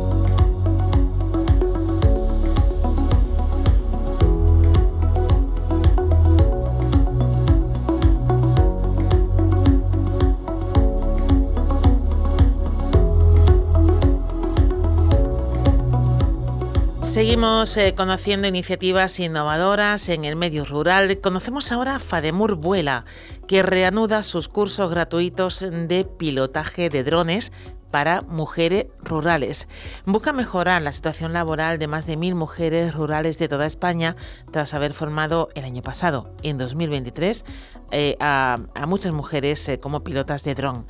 Seguimos 17.11 17.75
eh, 17.75 17.93
conociendo 17.93 18.47
iniciativas 18.47 19.19
innovadoras 19.19 20.07
en 20.07 20.23
el 20.23 20.37
medio 20.37 20.63
rural. 20.63 21.19
Conocemos 21.19 21.73
ahora 21.73 21.99
Fademur 21.99 22.55
Vuela, 22.55 23.03
que 23.49 23.63
reanuda 23.63 24.23
sus 24.23 24.47
cursos 24.47 24.89
gratuitos 24.89 25.59
de 25.59 26.05
pilotaje 26.05 26.87
de 26.87 27.03
drones 27.03 27.51
para 27.91 28.21
mujeres 28.21 28.87
rurales. 29.03 29.67
Busca 30.05 30.31
mejorar 30.31 30.81
la 30.83 30.93
situación 30.93 31.33
laboral 31.33 31.79
de 31.79 31.87
más 31.87 32.05
de 32.05 32.15
mil 32.15 32.33
mujeres 32.33 32.95
rurales 32.95 33.37
de 33.37 33.49
toda 33.49 33.65
España 33.65 34.15
tras 34.49 34.73
haber 34.73 34.93
formado 34.93 35.49
el 35.53 35.65
año 35.65 35.81
pasado, 35.81 36.33
en 36.43 36.57
2023, 36.57 37.43
eh, 37.91 38.15
a, 38.21 38.57
muchas 38.87 39.11
mujeres 39.11 39.67
eh, 39.67 39.81
como 39.81 40.05
pilotas 40.05 40.45
de 40.45 40.55
dron. 40.55 40.87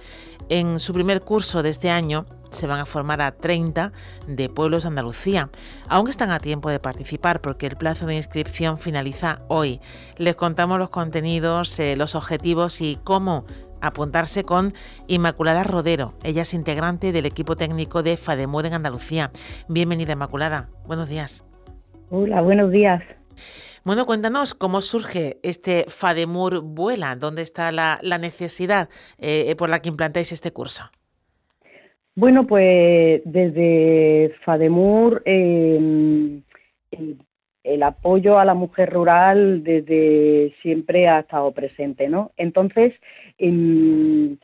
En 0.49 0.79
su 0.79 0.93
primer 0.93 1.23
curso 1.23 1.63
de 1.63 1.71
este 1.71 1.89
año, 1.89 2.27
se 2.51 2.67
van 2.67 2.79
a 2.79 2.85
formar 2.85 3.21
a 3.21 3.31
30 3.31 3.91
de 4.27 4.49
pueblos 4.49 4.83
de 4.83 4.89
Andalucía. 4.89 5.49
Aún 5.87 6.07
están 6.09 6.31
a 6.31 6.39
tiempo 6.39 6.69
de 6.69 6.79
participar 6.79 7.41
porque 7.41 7.67
el 7.67 7.77
plazo 7.77 8.05
de 8.05 8.15
inscripción 8.15 8.77
finaliza 8.77 9.41
hoy. 9.47 9.81
Les 10.17 10.35
contamos 10.35 10.77
los 10.77 10.89
contenidos, 10.89 11.79
eh, 11.79 11.95
los 11.95 12.15
objetivos 12.15 12.81
y 12.81 12.99
cómo 13.03 13.45
apuntarse 13.81 14.43
con 14.43 14.73
Inmaculada 15.07 15.63
Rodero. 15.63 16.13
Ella 16.23 16.43
es 16.43 16.53
integrante 16.53 17.11
del 17.11 17.25
equipo 17.25 17.55
técnico 17.55 18.03
de 18.03 18.17
FADEMUR 18.17 18.65
en 18.67 18.73
Andalucía. 18.73 19.31
Bienvenida, 19.67 20.13
Inmaculada. 20.13 20.69
Buenos 20.85 21.09
días. 21.09 21.43
Hola, 22.09 22.41
buenos 22.41 22.71
días. 22.71 23.01
Bueno, 23.83 24.05
cuéntanos 24.05 24.53
cómo 24.53 24.81
surge 24.81 25.39
este 25.41 25.85
FADEMUR 25.87 26.61
Vuela, 26.61 27.15
dónde 27.15 27.41
está 27.41 27.71
la, 27.71 27.99
necesidad 28.19 28.89
eh, 29.17 29.55
por 29.55 29.69
la 29.69 29.81
que 29.81 29.89
implantáis 29.89 30.31
este 30.31 30.53
curso. 30.53 30.91
Bueno, 32.15 32.45
pues 32.45 33.21
desde 33.25 34.35
FADEMUR 34.43 35.21
em, 35.25 36.43
el, 37.63 37.83
apoyo 37.83 38.37
a 38.37 38.45
la 38.45 38.53
mujer 38.53 38.91
rural 38.91 39.63
desde 39.63 40.53
siempre 40.61 41.07
ha 41.07 41.19
estado 41.19 41.51
presente, 41.53 42.09
¿no? 42.09 42.31
Entonces, 42.35 42.93
em, 43.37 44.37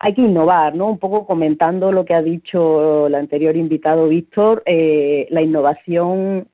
hay 0.00 0.14
que 0.14 0.22
innovar, 0.22 0.74
¿no? 0.74 0.88
Un 0.90 0.98
poco 0.98 1.26
comentando 1.26 1.92
lo 1.92 2.04
que 2.04 2.14
ha 2.14 2.22
dicho 2.22 3.06
el 3.06 3.14
anterior 3.14 3.56
invitado 3.56 4.08
Víctor, 4.08 4.62
eh, 4.66 5.28
la 5.30 5.42
innovación, 5.42 6.48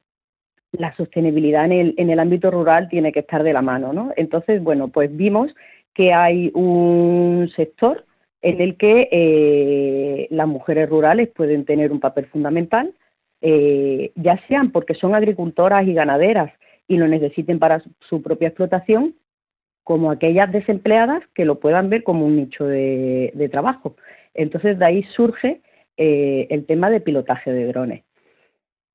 la 0.73 0.95
sostenibilidad 0.97 1.65
en 1.65 1.73
el, 1.73 1.95
en 1.97 2.11
el 2.11 2.21
ámbito 2.21 2.51
rural 2.51 2.89
tiene 2.91 3.13
que 3.13 3.21
estar 3.21 3.43
de 3.43 3.53
la 3.55 3.63
mano, 3.63 3.93
¿no? 3.93 4.13
Entonces, 4.17 4.63
bueno, 4.63 4.89
pues 4.89 5.15
vimos 5.17 5.55
que 5.95 6.13
hay 6.13 6.51
un 6.55 7.51
sector 7.57 8.05
en 8.43 8.61
el 8.61 8.77
que 8.77 9.09
eh, 9.11 10.29
las 10.31 10.49
mujeres 10.49 10.89
rurales 10.89 11.29
pueden 11.29 11.65
tener 11.65 11.93
un 11.93 12.01
papel 12.01 12.27
fundamental, 12.27 12.95
eh, 13.43 14.13
ya 14.17 14.41
sean 14.49 14.71
porque 14.71 14.95
son 14.95 15.15
agricultoras 15.15 15.87
y 15.87 15.95
ganaderas 15.95 16.53
y 16.89 16.97
lo 16.97 17.07
necesiten 17.07 17.59
para 17.59 17.83
su 18.01 18.23
propia 18.23 18.49
explotación, 18.49 19.15
como 19.85 20.11
aquellas 20.11 20.51
desempleadas 20.53 21.23
que 21.35 21.45
lo 21.45 21.61
puedan 21.61 21.91
ver 21.91 22.03
como 22.03 22.27
un 22.27 22.37
nicho 22.37 22.67
de, 22.67 23.49
trabajo. 23.51 23.97
Entonces, 24.35 24.79
de 24.79 24.85
ahí 24.85 25.03
surge 25.15 25.61
eh, 25.97 26.47
el 26.51 26.67
tema 26.67 26.91
de 26.91 27.01
pilotaje 27.01 27.53
de 27.53 27.67
drones. 27.67 28.05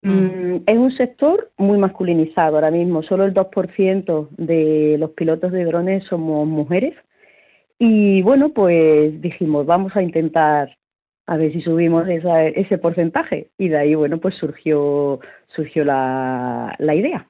Mm. 0.01 0.11
Mm, 0.11 0.63
es 0.65 0.77
un 0.77 0.91
sector 0.91 1.51
muy 1.57 1.77
masculinizado 1.77 2.55
ahora 2.55 2.71
mismo, 2.71 3.03
solo 3.03 3.25
el 3.25 3.33
2% 3.33 4.29
de 4.37 4.97
los 4.99 5.11
pilotos 5.11 5.51
de 5.51 5.65
drones 5.65 6.03
somos 6.05 6.47
mujeres 6.47 6.95
y 7.79 8.21
bueno, 8.21 8.49
pues 8.53 9.21
dijimos, 9.21 9.65
vamos 9.65 9.95
a 9.95 10.01
intentar 10.01 10.77
a 11.27 11.37
ver 11.37 11.51
si 11.51 11.61
subimos 11.61 12.07
ese 12.07 12.77
porcentaje. 12.77 13.49
Y 13.57 13.69
de 13.69 13.77
ahí, 13.77 13.95
bueno, 13.95 14.19
pues 14.19 14.35
surgió, 14.35 15.19
surgió 15.47 15.83
la, 15.83 16.75
la 16.79 16.95
idea. 16.95 17.29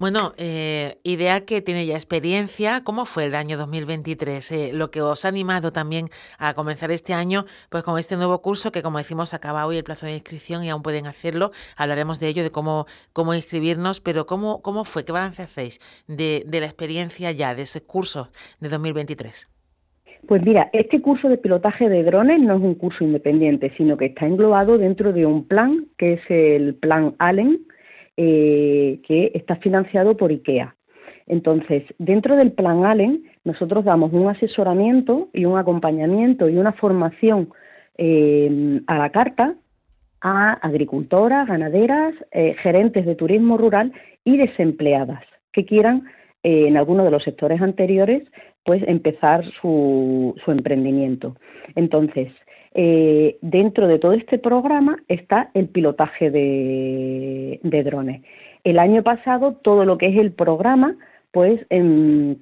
Bueno, 0.00 0.32
eh, 0.36 0.98
idea 1.04 1.44
que 1.44 1.62
tiene 1.62 1.86
ya 1.86 1.94
experiencia. 1.94 2.82
¿Cómo 2.82 3.04
fue 3.04 3.24
el 3.26 3.34
año 3.36 3.56
2023? 3.56 4.52
Eh, 4.52 4.70
lo 4.74 4.90
que 4.90 5.00
os 5.00 5.24
ha 5.24 5.28
animado 5.28 5.70
también 5.70 6.06
a 6.38 6.54
comenzar 6.54 6.90
este 6.90 7.14
año, 7.14 7.44
pues 7.70 7.84
con 7.84 7.98
este 7.98 8.16
nuevo 8.16 8.42
curso 8.42 8.72
que, 8.72 8.82
como 8.82 8.98
decimos, 8.98 9.34
acaba 9.34 9.66
hoy 9.66 9.76
el 9.76 9.84
plazo 9.84 10.06
de 10.06 10.14
inscripción 10.14 10.64
y 10.64 10.70
aún 10.70 10.82
pueden 10.82 11.06
hacerlo. 11.06 11.52
Hablaremos 11.76 12.18
de 12.18 12.28
ello, 12.28 12.42
de 12.42 12.50
cómo, 12.50 12.86
cómo 13.12 13.32
inscribirnos, 13.32 14.00
pero 14.00 14.26
¿cómo, 14.26 14.60
cómo 14.60 14.84
fue? 14.84 15.04
¿Qué 15.04 15.12
balance 15.12 15.42
hacéis 15.42 15.78
de, 16.08 16.42
de 16.44 16.60
la 16.60 16.66
experiencia 16.66 17.30
ya 17.30 17.54
de 17.54 17.62
ese 17.62 17.80
curso 17.80 18.30
de 18.58 18.68
2023? 18.68 19.52
Pues 20.26 20.42
mira, 20.44 20.68
este 20.72 21.00
curso 21.00 21.28
de 21.28 21.38
pilotaje 21.38 21.88
de 21.88 22.02
drones 22.02 22.40
no 22.40 22.56
es 22.56 22.60
un 22.60 22.74
curso 22.74 23.04
independiente, 23.04 23.72
sino 23.76 23.96
que 23.96 24.06
está 24.06 24.26
englobado 24.26 24.76
dentro 24.76 25.12
de 25.12 25.24
un 25.24 25.46
plan 25.46 25.86
que 25.96 26.14
es 26.14 26.20
el 26.28 26.74
Plan 26.74 27.14
Allen, 27.18 27.67
eh, 28.20 28.98
que 29.06 29.30
está 29.32 29.54
financiado 29.56 30.16
por 30.16 30.32
IKEA. 30.32 30.74
Entonces, 31.28 31.84
dentro 31.98 32.34
del 32.34 32.50
Plan 32.50 32.84
Allen, 32.84 33.30
nosotros 33.44 33.84
damos 33.84 34.12
un 34.12 34.28
asesoramiento 34.28 35.28
y 35.32 35.44
un 35.44 35.56
acompañamiento 35.56 36.48
y 36.48 36.56
una 36.56 36.72
formación 36.72 37.50
eh, 37.96 38.80
a 38.88 38.98
la 38.98 39.10
carta 39.10 39.54
a 40.20 40.54
agricultoras, 40.54 41.46
ganaderas, 41.46 42.12
eh, 42.32 42.56
gerentes 42.60 43.06
de 43.06 43.14
turismo 43.14 43.56
rural 43.56 43.92
y 44.24 44.36
desempleadas 44.36 45.22
que 45.52 45.64
quieran 45.64 46.02
en 46.42 46.76
alguno 46.76 47.04
de 47.04 47.12
los 47.12 47.22
sectores 47.22 47.62
anteriores 47.62 48.24
pues 48.64 48.82
empezar 48.88 49.44
su, 49.60 50.34
su 50.44 50.50
emprendimiento. 50.50 51.36
Entonces, 51.76 52.32
eh, 52.80 53.38
dentro 53.42 53.88
de 53.88 53.98
todo 53.98 54.12
este 54.12 54.38
programa 54.38 54.98
está 55.08 55.50
el 55.54 55.66
pilotaje 55.66 56.30
de, 56.30 57.58
drones. 57.84 58.22
El 58.62 58.78
año 58.78 59.02
pasado 59.02 59.54
todo 59.54 59.84
lo 59.84 59.98
que 59.98 60.06
es 60.06 60.16
el 60.16 60.30
programa, 60.30 60.96
pues 61.32 61.66
em, 61.70 62.36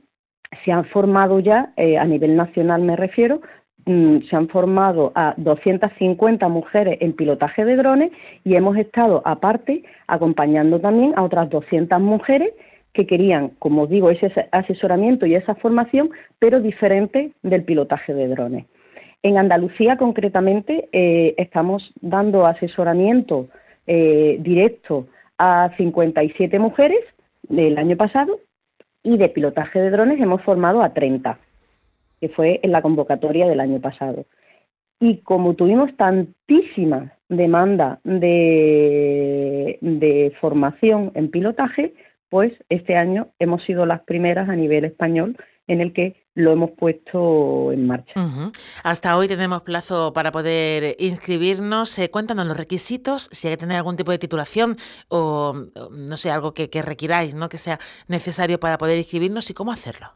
se 0.63 0.73
han 0.73 0.85
formado 0.85 1.41
ya, 1.41 1.73
eh, 1.79 1.97
a 1.97 2.05
nivel 2.05 2.37
nacional 2.37 2.83
me 2.83 2.97
refiero, 2.97 3.41
mm, 3.87 4.25
se 4.29 4.37
han 4.37 4.49
formado 4.49 5.11
a 5.15 5.33
250 5.39 6.49
mujeres 6.51 6.99
en 7.01 7.15
pilotaje 7.15 7.65
de 7.65 7.77
drones 7.77 8.11
y 8.45 8.57
hemos 8.57 8.77
estado 8.77 9.23
aparte 9.25 9.85
acompañando 10.07 10.79
también 10.81 11.15
a 11.17 11.23
otras 11.23 11.49
200 11.49 11.99
mujeres 11.99 12.51
que 12.93 13.07
querían, 13.07 13.53
como 13.59 13.87
digo, 13.87 14.11
ese 14.11 14.31
asesoramiento 14.53 15.25
y 15.25 15.35
esa 15.35 15.55
formación, 15.55 16.11
pero 16.39 16.61
diferente 16.61 17.33
del 17.43 17.65
pilotaje 17.65 18.13
de 18.13 18.29
drones. 18.29 18.67
En 19.27 19.39
Andalucía, 19.39 19.97
concretamente, 19.97 20.89
eh, 20.93 21.35
estamos 21.37 21.93
dando 22.01 22.47
asesoramiento 22.47 23.49
eh, 23.89 24.37
directo 24.39 25.09
a 25.37 25.73
57 25.77 26.61
mujeres 26.61 27.01
del 27.43 27.77
año 27.77 27.97
pasado 27.97 28.39
y 29.03 29.17
de 29.19 29.29
pilotaje 29.29 29.81
de 29.81 29.91
drones 29.91 30.21
hemos 30.21 30.43
formado 30.43 30.81
a 30.81 30.95
30, 30.95 31.41
que 32.21 32.29
fue 32.29 32.61
en 32.63 32.71
la 32.71 32.83
convocatoria 32.83 33.49
del 33.49 33.59
año 33.59 33.81
pasado. 33.81 34.27
Y 35.01 35.17
como 35.17 35.55
tuvimos 35.55 35.97
tantísima 35.97 37.13
demanda 37.29 37.99
de, 38.05 39.79
de 39.81 40.37
formación 40.41 41.11
en 41.17 41.33
pilotaje, 41.33 41.95
pues 42.29 42.53
este 42.69 42.95
año 42.95 43.27
hemos 43.41 43.65
sido 43.65 43.87
las 43.87 44.03
primeras 44.03 44.49
a 44.49 44.55
nivel 44.55 44.85
español 44.85 45.37
en 45.69 45.81
el 45.81 45.93
que 45.93 46.27
lo 46.35 46.53
hemos 46.53 46.71
puesto 46.73 47.73
en 47.73 47.87
marcha. 47.87 48.13
Hasta 48.85 49.17
hoy 49.17 49.27
tenemos 49.27 49.63
plazo 49.63 50.13
para 50.13 50.31
poder 50.31 50.95
inscribirnos. 50.99 51.99
Eh, 51.99 52.11
cuéntanos 52.11 52.47
los 52.47 52.57
requisitos, 52.57 53.29
si 53.33 53.49
hay 53.49 53.55
que 53.55 53.61
tener 53.61 53.79
algún 53.79 53.97
tipo 53.97 54.13
de 54.13 54.19
titulación 54.19 54.77
o, 55.09 55.55
no 55.91 56.17
sé, 56.17 56.31
algo 56.31 56.53
que, 56.53 56.69
requiráis, 56.83 57.35
¿no? 57.35 57.49
que 57.49 57.57
sea 57.57 57.79
necesario 58.09 58.61
para 58.61 58.77
poder 58.77 58.99
inscribirnos 58.99 59.51
y 59.51 59.55
cómo 59.55 59.73
hacerlo. 59.73 60.09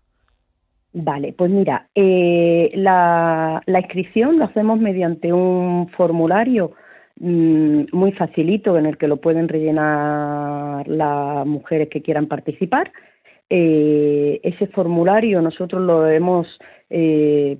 Vale, 0.92 1.32
pues 1.32 1.50
mira, 1.50 1.88
eh, 1.94 2.70
la, 2.74 3.62
inscripción 3.66 4.38
lo 4.38 4.44
hacemos 4.44 4.78
mediante 4.78 5.32
un 5.32 5.88
formulario 5.96 6.72
mm, 7.20 7.84
muy 7.92 8.12
facilito 8.12 8.76
en 8.76 8.86
el 8.86 8.98
que 8.98 9.08
lo 9.08 9.18
pueden 9.18 9.48
rellenar 9.48 10.86
las 10.86 11.46
mujeres 11.46 11.88
que 11.88 12.02
quieran 12.02 12.26
participar. 12.26 12.92
Eh, 13.52 14.40
ese 14.44 14.68
formulario 14.68 15.42
nosotros 15.42 15.82
lo 15.82 16.06
hemos 16.06 16.46
eh, 16.88 17.58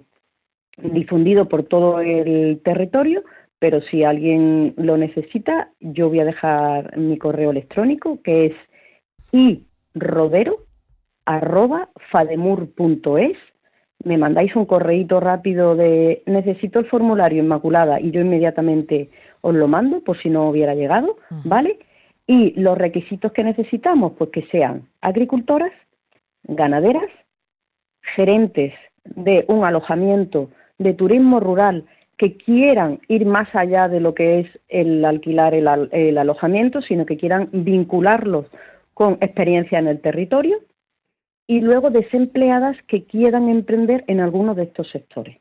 difundido 0.78 1.49
por 1.49 1.64
todo 1.64 2.00
el 2.00 2.61
territorio, 2.64 3.25
pero 3.59 3.82
si 3.82 4.04
alguien 4.04 4.75
lo 4.76 4.97
necesita, 4.97 5.70
yo 5.80 6.09
voy 6.09 6.20
a 6.20 6.25
dejar 6.25 6.97
mi 6.97 7.18
correo 7.18 7.50
electrónico 7.50 8.20
que 8.23 8.47
es 8.47 8.54
irodero 9.32 10.59
arroba 11.26 11.90
fademur.es, 12.11 13.37
me 14.02 14.16
mandáis 14.16 14.56
un 14.56 14.64
correíto 14.64 15.20
rápido 15.20 15.76
de 15.76 16.23
necesito 16.26 16.78
el 16.78 16.87
formulario 16.87 17.42
Inmaculada 17.42 18.00
y 18.00 18.11
yo 18.12 18.20
inmediatamente 18.20 19.11
os 19.42 19.54
lo 19.54 19.68
mando 19.68 20.00
por 20.00 20.20
si 20.23 20.30
no 20.30 20.49
hubiera 20.49 20.75
llegado, 20.75 21.18
¿vale? 21.44 21.78
Y 22.30 22.52
los 22.52 22.78
requisitos 22.78 23.32
que 23.32 23.42
necesitamos, 23.42 24.12
pues 24.16 24.30
que 24.30 24.46
sean 24.52 24.88
agricultoras, 25.00 25.72
ganaderas, 26.44 27.10
gerentes 28.14 28.72
de 29.04 29.44
un 29.49 29.64
alojamiento 29.64 30.49
de 30.78 30.94
turismo 30.94 31.40
rural 31.40 31.87
que 32.16 32.37
quieran 32.37 33.00
ir 33.08 33.26
más 33.26 33.52
allá 33.52 33.88
de 33.88 33.99
lo 33.99 34.14
que 34.14 34.38
es 34.38 34.46
el 34.68 35.04
alquilar 35.04 35.54
el, 35.54 35.88
el 35.90 36.18
alojamiento, 36.18 36.82
sino 36.82 37.04
que 37.04 37.16
quieran 37.16 37.49
vincularlos 37.50 38.46
con 38.94 39.14
experiencia 39.14 39.80
en 39.80 39.88
el 39.88 40.00
territorio, 40.00 40.60
y 41.49 41.60
luego 41.62 41.90
desempleadas 41.90 42.76
que 42.87 43.06
quieran 43.06 43.49
emprender 43.49 44.04
en 44.06 44.20
alguno 44.20 44.54
de 44.54 44.62
estos 44.62 44.88
sectores. 44.90 45.37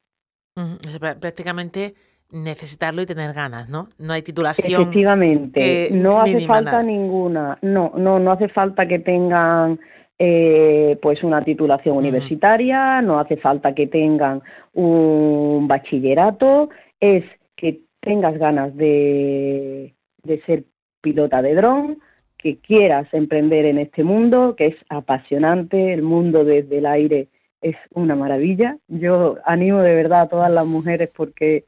Prácticamente 1.20 1.94
necesitarlo 2.32 3.02
y 3.02 3.06
tener 3.06 3.34
ganas, 3.34 3.70
¿no? 3.70 3.88
No 3.98 4.14
hay 4.14 4.22
titulación. 4.22 4.82
Efectivamente, 4.82 5.90
no 5.94 6.20
hace 6.20 6.46
falta 6.46 6.84
ninguna, 6.84 7.58
no, 7.62 7.92
no, 7.96 8.20
no 8.20 8.32
hace 8.32 8.48
falta 8.50 8.88
que 8.88 9.00
tengan 9.00 9.80
eh, 10.18 10.98
pues 11.02 11.24
una 11.24 11.44
titulación 11.44 11.98
universitaria, 11.98 13.02
no 13.02 13.20
hace 13.20 13.38
falta 13.38 13.74
que 13.74 13.88
tengan 13.88 14.42
un 14.74 15.68
bachillerato, 15.68 16.70
es 17.00 17.24
que 17.56 17.82
tengas 18.00 18.38
ganas 18.38 18.76
de, 18.76 19.96
de 20.24 20.42
ser 20.42 20.66
pilota 21.02 21.42
de 21.42 21.56
dron, 21.56 22.00
que 22.38 22.58
quieras 22.58 23.08
emprender 23.14 23.66
en 23.66 23.80
este 23.80 24.04
mundo, 24.04 24.56
que 24.56 24.68
es 24.68 24.76
apasionante, 24.90 25.94
el 25.94 26.04
mundo 26.04 26.46
desde 26.46 26.78
el 26.78 26.86
aire 26.86 27.28
es 27.62 27.76
una 27.92 28.16
maravilla. 28.16 28.78
Yo 28.88 29.38
animo 29.46 29.80
de 29.82 29.96
verdad 29.96 30.22
a 30.22 30.30
todas 30.30 30.52
las 30.52 30.66
mujeres 30.66 31.12
porque 31.16 31.66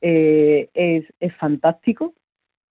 eh, 0.00 0.68
es, 0.74 1.04
es, 1.20 1.34
fantástico. 1.36 2.14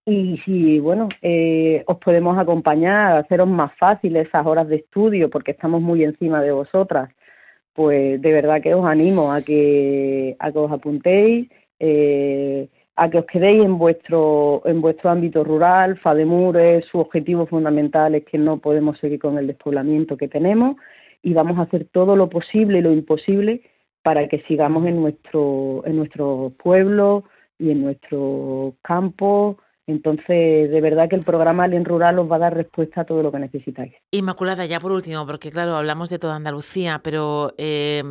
Y 0.06 0.38
si, 0.46 0.80
bueno, 0.80 1.10
eh, 1.22 1.84
os 1.88 1.98
podemos 1.98 2.38
acompañar, 2.38 3.12
a 3.14 3.20
haceros 3.20 3.48
más 3.48 3.72
fáciles 3.78 4.28
esas 4.28 4.46
horas 4.46 4.68
de 4.68 4.78
estudio, 4.78 5.30
porque 5.30 5.52
estamos 5.52 5.82
muy 5.82 6.04
encima 6.04 6.42
de 6.42 6.52
vosotras, 6.52 7.10
pues 7.74 8.22
de 8.22 8.34
verdad 8.34 8.62
que 8.62 8.74
os 8.74 8.86
animo 8.86 9.32
a 9.32 9.42
que, 9.42 10.36
a 10.40 10.52
que 10.52 10.60
os 10.60 10.72
apuntéis. 10.72 11.50
Eh, 11.80 12.68
a 13.00 13.10
que 13.10 13.20
os 13.20 13.26
quedéis 13.26 13.64
en 13.64 13.78
vuestro, 13.78 14.62
en 14.66 14.82
vuestro 14.82 15.10
ámbito 15.10 15.44
rural. 15.44 15.98
FADEMUR 15.98 16.58
es 16.58 16.86
su 16.86 17.00
objetivo 17.00 17.46
fundamental 17.46 18.14
es 18.16 18.26
que 18.26 18.38
no 18.38 18.58
podemos 18.58 19.00
seguir 19.00 19.20
con 19.20 19.38
el 19.38 19.48
despoblamiento 19.48 20.18
que 20.18 20.28
tenemos 20.28 20.76
y 21.24 21.34
vamos 21.34 21.58
a 21.58 21.62
hacer 21.62 21.88
todo 21.92 22.18
lo 22.18 22.30
posible 22.30 22.80
y 22.80 22.82
lo 22.82 22.92
imposible 22.92 23.62
para 24.01 24.27
que 24.27 24.41
sigamos 24.48 24.86
en 24.88 25.01
nuestro, 25.01 25.84
en 25.86 25.98
nuestro 25.98 26.53
pueblo 26.62 27.25
y 27.58 27.72
en 27.72 27.82
nuestro 27.82 28.75
campo 28.82 29.58
entonces, 29.89 30.69
de 30.69 30.81
verdad 30.81 31.10
que 31.10 31.15
el 31.15 31.24
programa 31.24 31.63
Alien 31.63 31.84
Rural 31.84 32.19
os 32.19 32.31
va 32.31 32.36
a 32.36 32.39
dar 32.39 32.53
respuesta 32.53 33.01
a 33.01 33.05
todo 33.05 33.24
lo 33.24 33.31
que 33.31 33.39
necesitáis. 33.39 33.93
Inmaculada, 34.12 34.65
ya 34.65 34.80
por 34.80 34.91
último, 34.91 35.25
porque 35.25 35.49
claro, 35.49 35.75
hablamos 35.75 36.10
de 36.12 36.19
toda 36.19 36.36
Andalucía, 36.36 37.02
pero 37.04 37.56
eh, 37.58 38.04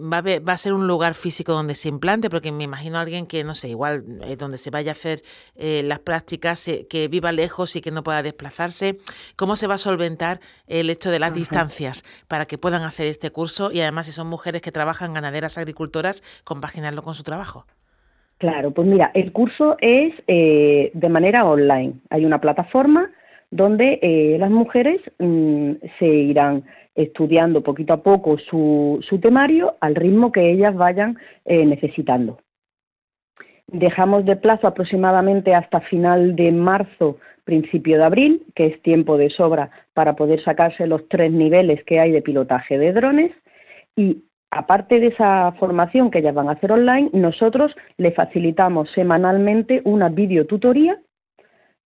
va, 0.00 0.52
a 0.52 0.56
ser 0.56 0.72
un 0.72 0.86
lugar 0.86 1.12
físico 1.14 1.52
donde 1.52 1.74
se 1.74 1.88
implante, 1.88 2.30
porque 2.30 2.52
me 2.52 2.64
imagino 2.64 2.96
a 2.96 3.02
alguien 3.02 3.26
que, 3.26 3.44
no 3.44 3.54
sé, 3.54 3.68
igual 3.68 4.04
eh, 4.22 4.36
donde 4.36 4.56
se 4.56 4.70
vaya 4.70 4.92
a 4.92 4.94
hacer 4.94 5.20
eh, 5.56 5.82
las 5.84 5.98
prácticas, 5.98 6.70
que 6.88 7.08
viva 7.08 7.32
lejos 7.32 7.76
y 7.76 7.82
que 7.82 7.90
no 7.90 8.02
pueda 8.02 8.22
desplazarse. 8.22 8.96
¿Cómo 9.36 9.56
se 9.56 9.66
va 9.66 9.74
a 9.74 9.78
solventar 9.78 10.40
el 10.66 10.88
hecho 10.88 11.10
de 11.10 11.18
las 11.18 11.34
distancias 11.34 12.02
para 12.28 12.46
que 12.46 12.56
puedan 12.56 12.82
hacer 12.82 13.08
este 13.08 13.30
curso? 13.30 13.70
Y 13.72 13.82
además, 13.82 14.06
si 14.06 14.12
son 14.12 14.26
mujeres 14.26 14.62
que 14.62 14.72
trabajan 14.72 15.12
ganaderas, 15.12 15.58
agricultoras, 15.58 16.22
compaginarlo 16.44 17.02
con 17.02 17.14
su 17.14 17.24
trabajo. 17.24 17.66
Claro, 18.38 18.70
pues 18.70 18.86
mira, 18.86 19.10
el 19.14 19.32
curso 19.32 19.76
es 19.80 20.12
eh, 20.26 20.90
de 20.92 21.08
manera 21.08 21.46
online. 21.46 21.94
Hay 22.10 22.26
una 22.26 22.40
plataforma 22.40 23.10
donde 23.50 23.98
eh, 24.02 24.36
las 24.38 24.50
mujeres 24.50 25.00
mm, 25.18 25.72
se 25.98 26.06
irán 26.06 26.64
estudiando 26.94 27.62
poquito 27.62 27.94
a 27.94 28.02
poco 28.02 28.38
su, 28.38 29.00
temario 29.22 29.76
al 29.80 29.94
ritmo 29.94 30.32
que 30.32 30.50
ellas 30.50 30.74
vayan 30.74 31.18
eh, 31.46 31.64
necesitando. 31.64 32.38
Dejamos 33.68 34.24
de 34.24 34.36
plazo 34.36 34.66
aproximadamente 34.66 35.54
hasta 35.54 35.80
final 35.80 36.36
de 36.36 36.52
marzo, 36.52 37.18
principio 37.44 37.96
de 37.96 38.04
abril, 38.04 38.42
que 38.54 38.66
es 38.66 38.82
tiempo 38.82 39.16
de 39.16 39.30
sobra 39.30 39.70
para 39.94 40.14
poder 40.14 40.42
sacarse 40.44 40.86
los 40.86 41.08
tres 41.08 41.32
niveles 41.32 41.82
que 41.84 42.00
hay 42.00 42.12
de 42.12 42.22
pilotaje 42.22 42.78
de 42.78 42.92
drones. 42.92 43.32
Y 43.96 44.24
aparte 44.56 45.00
de 45.00 45.08
esa 45.08 45.52
formación 45.52 46.10
que 46.10 46.18
ellas 46.18 46.34
van 46.34 46.48
a 46.48 46.52
hacer 46.52 46.72
online, 46.72 47.10
nosotros 47.12 47.74
le 47.96 48.12
facilitamos 48.12 48.90
semanalmente 48.92 49.82
una 49.84 50.08
videotutoría 50.08 50.98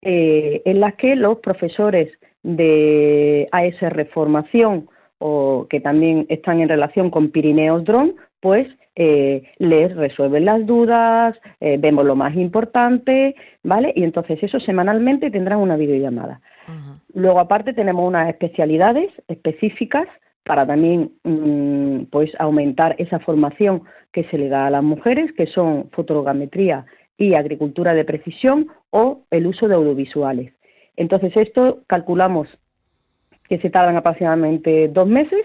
eh, 0.03 0.63
en 0.65 0.81
la 0.81 0.93
que 0.93 1.17
los 1.17 1.39
profesores 1.39 2.09
de 2.43 3.49
ASR 3.53 4.07
Formación 4.07 4.89
o 5.19 5.67
que 5.69 5.81
también 5.81 6.27
están 6.31 6.61
en 6.61 6.69
relación 6.69 7.11
con 7.11 7.31
Pirineos 7.31 7.85
Drone, 7.85 8.15
pues 8.41 8.67
eh, 8.97 9.43
les 9.59 9.95
resuelven 9.95 10.47
las 10.47 10.65
dudas, 10.65 11.39
eh, 11.61 11.77
vemos 11.79 12.07
lo 12.07 12.17
más 12.17 12.35
importante, 12.37 13.35
¿vale? 13.63 13.93
Y 13.95 14.05
entonces 14.05 14.43
eso 14.43 14.59
semanalmente 14.61 15.31
tendrán 15.31 15.59
una 15.59 15.77
videollamada. 15.77 16.41
Luego 17.13 17.41
aparte 17.41 17.73
tenemos 17.73 18.07
unas 18.07 18.29
especialidades 18.29 19.11
específicas 19.27 20.07
para 20.45 20.67
también 20.67 21.13
mm, 21.25 22.05
pues 22.11 22.31
aumentar 22.39 22.97
esa 22.99 23.19
formación 23.21 23.83
que 24.13 24.25
se 24.25 24.39
le 24.39 24.49
da 24.49 24.67
a 24.67 24.71
las 24.71 24.83
mujeres, 24.83 25.33
que 25.33 25.47
son 25.47 25.91
fotogrametría 25.93 26.87
y 27.17 27.35
agricultura 27.35 27.95
de 27.95 28.05
precisión 28.05 28.69
o 28.91 29.25
el 29.31 29.47
uso 29.47 29.69
de 29.69 29.75
audiovisuales. 29.75 30.53
Entonces 30.97 31.37
esto 31.37 31.83
calculamos 31.87 32.49
que 33.49 33.59
se 33.59 33.71
tardan 33.71 33.97
aproximadamente 33.97 34.89
dos 34.89 35.07
meses 35.07 35.45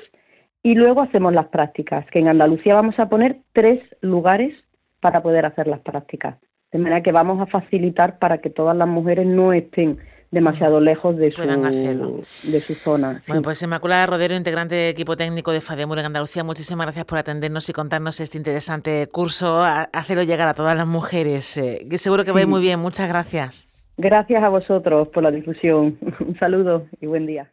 y 0.64 0.76
luego 0.76 1.02
hacemos 1.02 1.34
las 1.34 1.48
prácticas, 1.48 2.06
que 2.08 2.20
en 2.20 2.28
Andalucía 2.28 2.76
vamos 2.76 2.98
a 3.00 3.10
poner 3.10 3.38
tres 3.54 3.82
lugares 4.02 4.56
para 5.00 5.22
poder 5.22 5.46
hacer 5.46 5.68
las 5.68 5.82
prácticas. 5.82 6.38
De 6.72 6.80
manera 6.80 7.04
que 7.04 7.12
vamos 7.12 7.40
a 7.40 7.46
facilitar 7.46 8.18
para 8.18 8.40
que 8.40 8.50
todas 8.50 8.76
las 8.76 8.88
mujeres 8.88 9.28
no 9.28 9.54
estén 9.54 10.00
demasiado 10.32 10.80
lejos 10.80 11.18
de 11.18 11.32
su, 11.32 11.42
de 11.42 12.62
su 12.62 12.74
zona. 12.76 13.24
Bueno, 13.28 13.42
pues 13.42 13.62
Inmaculada 13.62 14.06
Rodero, 14.06 14.36
integrante 14.36 14.76
del 14.76 14.92
equipo 14.92 15.18
técnico 15.18 15.52
de 15.52 15.62
FADEMUR 15.62 16.00
en 16.00 16.06
Andalucía, 16.06 16.44
muchísimas 16.44 16.86
gracias 16.86 17.06
por 17.06 17.18
atendernos 17.18 17.70
y 17.70 17.74
contarnos 17.74 18.20
este 18.20 18.38
interesante 18.38 19.08
curso, 19.12 19.64
hacerlo 19.64 20.24
llegar 20.24 20.48
a 20.48 20.54
todas 20.54 20.76
las 20.76 20.88
mujeres, 20.88 21.58
eh, 21.58 21.86
que 21.90 21.98
seguro 21.98 22.24
que 22.24 22.32
va 22.32 22.46
muy 22.46 22.62
bien. 22.62 22.80
Muchas 22.80 23.08
gracias. 23.08 23.68
Gracias 23.98 24.44
a 24.44 24.50
vosotros 24.50 25.08
por 25.10 25.24
la 25.24 25.32
difusión. 25.32 25.98
Un 26.20 26.38
saludo 26.38 26.88
y 27.00 27.08
buen 27.08 27.26
día. 27.26 27.52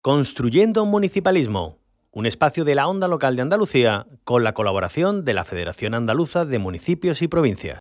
Construyendo 0.00 0.84
un 0.84 0.90
municipalismo, 0.90 1.78
un 2.12 2.26
espacio 2.26 2.64
de 2.64 2.74
la 2.76 2.86
onda 2.86 3.08
local 3.08 3.36
de 3.36 3.42
Andalucía 3.42 4.06
con 4.24 4.44
la 4.44 4.54
colaboración 4.54 5.24
de 5.24 5.34
la 5.34 5.44
Federación 5.44 5.94
Andaluza 5.94 6.44
de 6.44 6.58
Municipios 6.58 7.22
y 7.22 7.28
Provincias. 7.28 7.80